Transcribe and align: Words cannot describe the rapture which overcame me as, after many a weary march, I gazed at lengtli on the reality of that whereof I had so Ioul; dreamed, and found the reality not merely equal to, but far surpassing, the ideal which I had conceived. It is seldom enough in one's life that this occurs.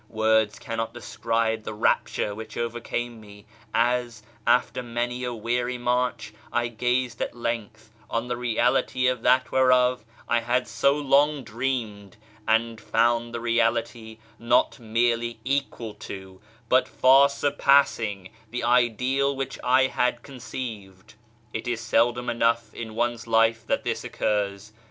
Words 0.09 0.57
cannot 0.57 0.95
describe 0.95 1.61
the 1.63 1.75
rapture 1.75 2.33
which 2.33 2.57
overcame 2.57 3.21
me 3.21 3.45
as, 3.71 4.23
after 4.47 4.81
many 4.81 5.23
a 5.23 5.31
weary 5.31 5.77
march, 5.77 6.33
I 6.51 6.69
gazed 6.69 7.21
at 7.21 7.33
lengtli 7.33 7.89
on 8.09 8.27
the 8.27 8.35
reality 8.35 9.05
of 9.05 9.21
that 9.21 9.51
whereof 9.51 10.03
I 10.27 10.39
had 10.39 10.67
so 10.67 11.03
Ioul; 11.03 11.43
dreamed, 11.45 12.17
and 12.47 12.81
found 12.81 13.31
the 13.31 13.39
reality 13.39 14.17
not 14.39 14.79
merely 14.79 15.39
equal 15.45 15.93
to, 15.93 16.41
but 16.67 16.87
far 16.87 17.29
surpassing, 17.29 18.31
the 18.49 18.63
ideal 18.63 19.35
which 19.35 19.59
I 19.63 19.83
had 19.85 20.23
conceived. 20.23 21.13
It 21.53 21.67
is 21.67 21.79
seldom 21.79 22.27
enough 22.27 22.73
in 22.73 22.95
one's 22.95 23.27
life 23.27 23.67
that 23.67 23.83
this 23.83 24.03
occurs. 24.03 24.73